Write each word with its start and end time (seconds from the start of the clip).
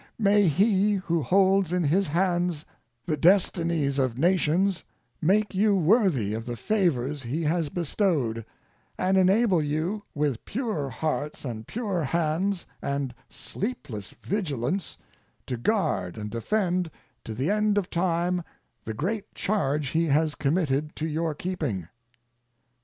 May 0.17 0.47
He 0.47 0.93
who 0.93 1.21
holds 1.21 1.71
in 1.71 1.83
His 1.83 2.07
hands 2.07 2.65
the 3.05 3.15
destinies 3.15 3.99
of 3.99 4.17
nations 4.17 4.83
make 5.21 5.53
you 5.53 5.75
worthy 5.75 6.33
of 6.33 6.45
the 6.47 6.57
favors 6.57 7.21
He 7.21 7.43
has 7.43 7.69
bestowed 7.69 8.43
and 8.97 9.15
enable 9.15 9.61
you, 9.61 10.01
with 10.15 10.43
pure 10.43 10.89
hearts 10.89 11.45
and 11.45 11.67
pure 11.67 12.03
hands 12.03 12.65
and 12.81 13.13
sleepless 13.29 14.15
vigilance, 14.23 14.97
to 15.45 15.55
guard 15.55 16.17
and 16.17 16.31
defend 16.31 16.89
to 17.23 17.35
the 17.35 17.51
end 17.51 17.77
of 17.77 17.91
time 17.91 18.43
the 18.85 18.95
great 18.95 19.35
charge 19.35 19.89
He 19.89 20.07
has 20.07 20.33
committed 20.33 20.95
to 20.95 21.05
your 21.05 21.35
keeping. 21.35 21.89